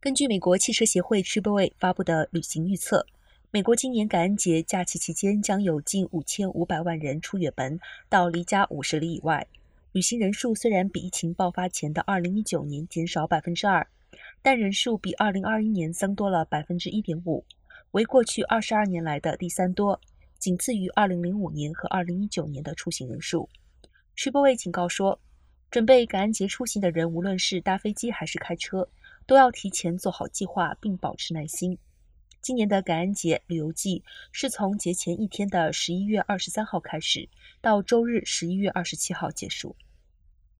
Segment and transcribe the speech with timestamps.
[0.00, 3.04] 根据美国汽车协会 AAA 发布的旅行预测，
[3.50, 9.44] 美国今年感恩节假期期间将有近五千五百万人出远门到离家五十里以外。
[9.90, 13.84] 旅行人数虽然比疫情爆发前的二零一九年减少百分之二，
[14.40, 17.44] 但人数比二零二一年增多了百分之一点五，
[17.90, 20.00] 为过去二十二年来的第三多，
[20.38, 23.48] 仅次于二零零五年和二零一九年的出行人数。
[24.16, 25.18] AAA 警告说，
[25.72, 28.88] 准备感恩节出行的人，无论是搭飞机还是开车。
[29.28, 31.76] 都要提前做好计划，并保持耐心。
[32.40, 37.28] 今年的感恩节旅游季是从节前一天的十一月二十三号开始，
[37.60, 39.76] 到周日十一月二十七号结束。